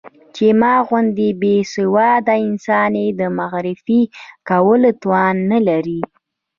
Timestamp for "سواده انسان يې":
1.73-3.07